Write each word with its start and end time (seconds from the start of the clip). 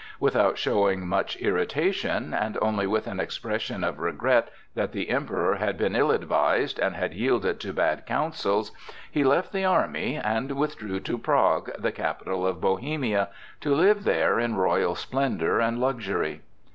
Without 0.19 0.57
showing 0.57 1.07
much 1.07 1.35
irritation, 1.35 2.33
and 2.33 2.57
only 2.59 2.87
with 2.87 3.05
an 3.05 3.19
expression 3.19 3.83
of 3.83 3.99
regret 3.99 4.49
that 4.73 4.93
the 4.93 5.09
Emperor 5.11 5.57
had 5.57 5.77
been 5.77 5.95
ill 5.95 6.09
advised 6.09 6.79
and 6.79 6.95
had 6.95 7.13
yielded 7.13 7.59
to 7.59 7.71
bad 7.71 8.07
counsels, 8.07 8.71
he 9.11 9.23
left 9.23 9.51
the 9.53 9.63
army 9.63 10.15
and 10.15 10.53
withdrew 10.53 10.99
to 11.01 11.19
Prague, 11.19 11.69
the 11.77 11.91
capital 11.91 12.47
of 12.47 12.59
Bohemia, 12.59 13.29
to 13.59 13.75
live 13.75 14.03
there 14.03 14.39
in 14.39 14.55
royal 14.55 14.95
splendor 14.95 15.59
and 15.59 15.79
luxury. 15.79 16.41